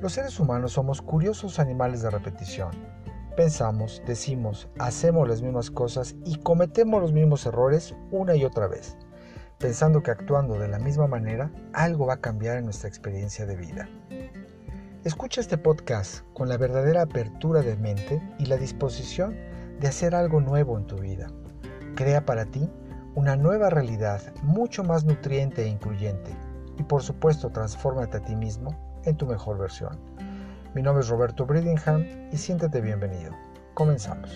[0.00, 2.70] Los seres humanos somos curiosos animales de repetición.
[3.36, 8.96] Pensamos, decimos, hacemos las mismas cosas y cometemos los mismos errores una y otra vez,
[9.58, 13.56] pensando que actuando de la misma manera algo va a cambiar en nuestra experiencia de
[13.56, 13.88] vida.
[15.02, 19.36] Escucha este podcast con la verdadera apertura de mente y la disposición
[19.80, 21.26] de hacer algo nuevo en tu vida.
[21.96, 22.70] Crea para ti
[23.16, 26.30] una nueva realidad mucho más nutriente e incluyente
[26.78, 29.98] y por supuesto transfórmate a ti mismo en tu mejor versión.
[30.74, 33.32] Mi nombre es Roberto Bridingham y siéntete bienvenido.
[33.74, 34.30] Comenzamos.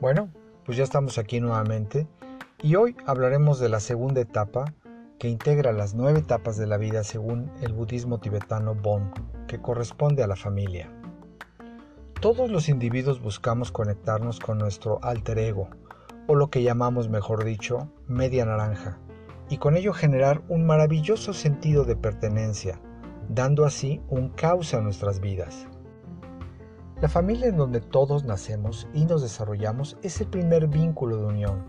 [0.00, 0.30] Bueno,
[0.64, 2.06] pues ya estamos aquí nuevamente
[2.62, 4.72] y hoy hablaremos de la segunda etapa
[5.18, 9.12] que integra las nueve etapas de la vida según el budismo tibetano Bon,
[9.46, 10.90] que corresponde a la familia.
[12.20, 15.70] Todos los individuos buscamos conectarnos con nuestro alter ego,
[16.26, 18.98] o lo que llamamos, mejor dicho, media naranja,
[19.48, 22.78] y con ello generar un maravilloso sentido de pertenencia,
[23.30, 25.66] dando así un cauce a nuestras vidas.
[27.00, 31.64] La familia en donde todos nacemos y nos desarrollamos es el primer vínculo de unión,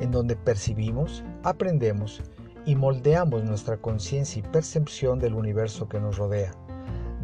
[0.00, 2.22] en donde percibimos, aprendemos
[2.64, 6.54] y moldeamos nuestra conciencia y percepción del universo que nos rodea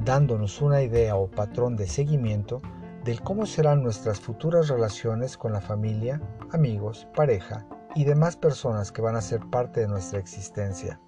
[0.05, 2.63] dándonos una idea o patrón de seguimiento
[3.05, 6.21] del cómo serán nuestras futuras relaciones con la familia,
[6.53, 11.01] amigos, pareja y demás personas que van a ser parte de nuestra existencia.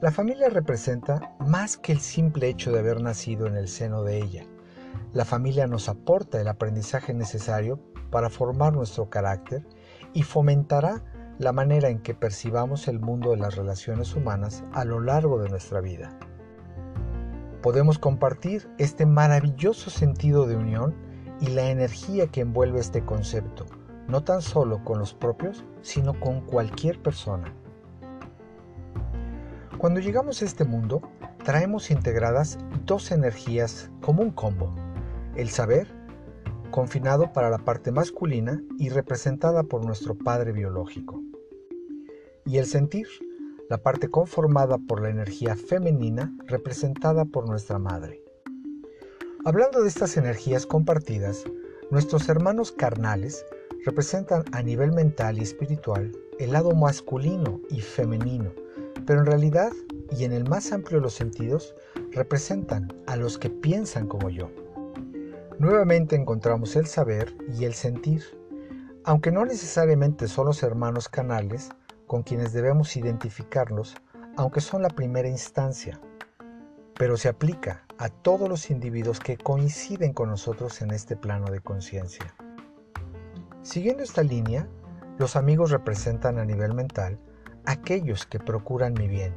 [0.00, 4.16] La familia representa más que el simple hecho de haber nacido en el seno de
[4.16, 4.46] ella.
[5.12, 7.78] La familia nos aporta el aprendizaje necesario
[8.10, 9.66] para formar nuestro carácter
[10.14, 11.04] y fomentará
[11.38, 15.50] la manera en que percibamos el mundo de las relaciones humanas a lo largo de
[15.50, 16.18] nuestra vida
[17.62, 20.94] podemos compartir este maravilloso sentido de unión
[21.40, 23.66] y la energía que envuelve este concepto,
[24.08, 27.54] no tan solo con los propios, sino con cualquier persona.
[29.78, 31.00] Cuando llegamos a este mundo,
[31.44, 34.74] traemos integradas dos energías como un combo.
[35.36, 35.88] El saber,
[36.70, 41.22] confinado para la parte masculina y representada por nuestro padre biológico.
[42.44, 43.06] Y el sentir,
[43.70, 48.20] la parte conformada por la energía femenina representada por nuestra madre.
[49.44, 51.44] Hablando de estas energías compartidas,
[51.88, 53.46] nuestros hermanos carnales
[53.86, 56.10] representan a nivel mental y espiritual
[56.40, 58.50] el lado masculino y femenino,
[59.06, 59.70] pero en realidad,
[60.10, 61.76] y en el más amplio de los sentidos,
[62.10, 64.50] representan a los que piensan como yo.
[65.60, 68.24] Nuevamente encontramos el saber y el sentir,
[69.04, 71.70] aunque no necesariamente son los hermanos canales,
[72.10, 73.94] con quienes debemos identificarnos,
[74.36, 76.00] aunque son la primera instancia,
[76.98, 81.60] pero se aplica a todos los individuos que coinciden con nosotros en este plano de
[81.60, 82.34] conciencia.
[83.62, 84.66] Siguiendo esta línea,
[85.18, 87.16] los amigos representan a nivel mental
[87.64, 89.32] aquellos que procuran mi bien,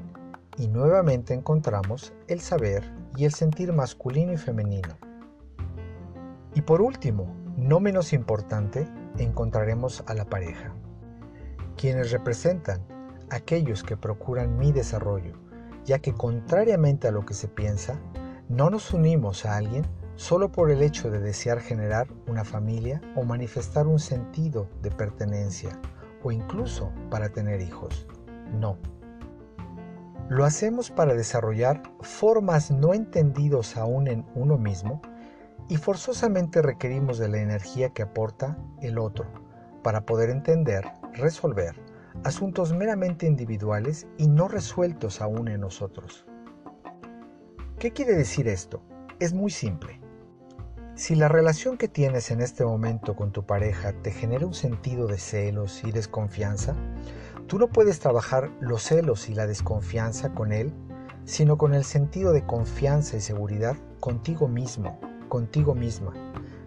[0.58, 4.98] y nuevamente encontramos el saber y el sentir masculino y femenino.
[6.56, 8.88] Y por último, no menos importante,
[9.20, 10.74] encontraremos a la pareja
[11.76, 12.82] quienes representan
[13.30, 15.34] aquellos que procuran mi desarrollo,
[15.86, 18.00] ya que contrariamente a lo que se piensa,
[18.50, 19.86] no nos unimos a alguien
[20.16, 25.80] solo por el hecho de desear generar una familia o manifestar un sentido de pertenencia
[26.24, 28.08] o incluso para tener hijos.
[28.60, 28.78] No.
[30.30, 35.02] Lo hacemos para desarrollar formas no entendidos aún en uno mismo
[35.70, 39.26] y forzosamente requerimos de la energía que aporta el otro
[39.84, 41.76] para poder entender resolver
[42.24, 46.26] asuntos meramente individuales y no resueltos aún en nosotros.
[47.80, 48.82] ¿Qué quiere decir esto?
[49.20, 50.00] Es muy simple.
[50.96, 55.08] Si la relación que tienes en este momento con tu pareja te genera un sentido
[55.08, 56.76] de celos y desconfianza,
[57.48, 60.72] tú no puedes trabajar los celos y la desconfianza con él,
[61.26, 65.00] sino con el sentido de confianza y seguridad contigo mismo,
[65.30, 66.14] contigo misma.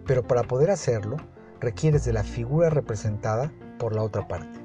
[0.05, 1.17] Pero para poder hacerlo,
[1.59, 4.59] requieres de la figura representada por la otra parte.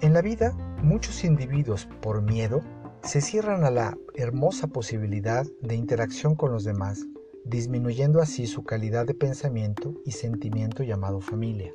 [0.00, 2.60] En la vida, muchos individuos, por miedo,
[3.04, 7.06] se cierran a la hermosa posibilidad de interacción con los demás,
[7.44, 11.72] disminuyendo así su calidad de pensamiento y sentimiento llamado familia.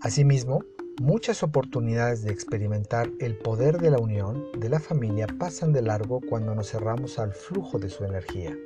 [0.00, 0.62] Asimismo,
[1.00, 6.20] muchas oportunidades de experimentar el poder de la unión de la familia pasan de largo
[6.28, 8.56] cuando nos cerramos al flujo de su energía.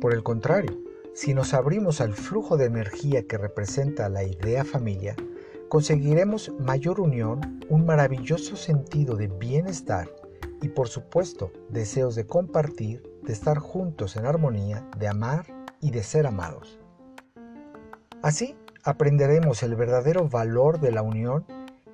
[0.00, 0.78] Por el contrario,
[1.14, 5.14] si nos abrimos al flujo de energía que representa la idea familia,
[5.68, 10.08] conseguiremos mayor unión, un maravilloso sentido de bienestar
[10.62, 15.46] y por supuesto deseos de compartir, de estar juntos en armonía, de amar
[15.80, 16.78] y de ser amados.
[18.22, 21.44] Así aprenderemos el verdadero valor de la unión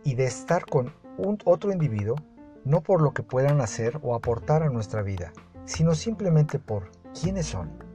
[0.04, 2.16] y de estar con un otro individuo
[2.64, 5.32] no por lo que puedan hacer o aportar a nuestra vida,
[5.64, 7.87] sino simplemente por quiénes son.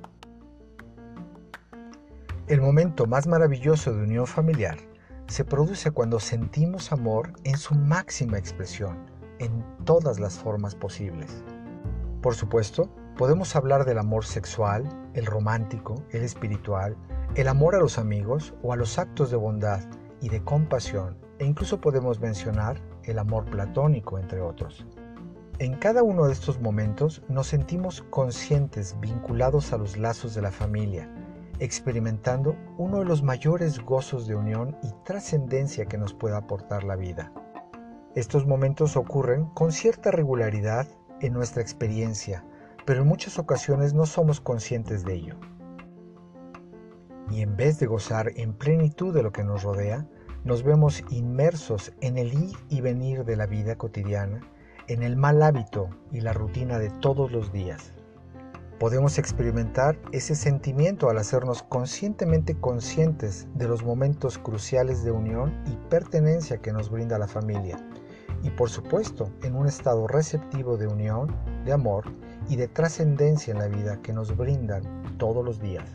[2.49, 4.77] El momento más maravilloso de unión familiar
[5.27, 8.97] se produce cuando sentimos amor en su máxima expresión,
[9.39, 11.41] en todas las formas posibles.
[12.21, 16.97] Por supuesto, podemos hablar del amor sexual, el romántico, el espiritual,
[17.35, 19.79] el amor a los amigos o a los actos de bondad
[20.19, 24.85] y de compasión, e incluso podemos mencionar el amor platónico, entre otros.
[25.59, 30.51] En cada uno de estos momentos nos sentimos conscientes vinculados a los lazos de la
[30.51, 31.07] familia,
[31.63, 36.97] experimentando uno de los mayores gozos de unión y trascendencia que nos pueda aportar la
[36.97, 37.31] vida.
[38.15, 40.87] Estos momentos ocurren con cierta regularidad
[41.21, 42.43] en nuestra experiencia,
[42.85, 45.35] pero en muchas ocasiones no somos conscientes de ello.
[47.31, 50.05] Y en vez de gozar en plenitud de lo que nos rodea,
[50.43, 54.41] nos vemos inmersos en el ir y venir de la vida cotidiana,
[54.89, 57.93] en el mal hábito y la rutina de todos los días.
[58.79, 65.75] Podemos experimentar ese sentimiento al hacernos conscientemente conscientes de los momentos cruciales de unión y
[65.89, 67.77] pertenencia que nos brinda la familia.
[68.41, 71.33] Y por supuesto, en un estado receptivo de unión,
[71.63, 72.05] de amor
[72.49, 74.83] y de trascendencia en la vida que nos brindan
[75.17, 75.89] todos los días.